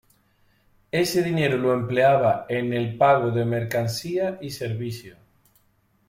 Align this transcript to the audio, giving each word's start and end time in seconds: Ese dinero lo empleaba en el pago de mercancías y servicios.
Ese 0.91 1.21
dinero 1.21 1.57
lo 1.57 1.75
empleaba 1.75 2.47
en 2.49 2.73
el 2.73 2.97
pago 2.97 3.29
de 3.29 3.45
mercancías 3.45 4.39
y 4.41 4.49
servicios. 4.49 5.19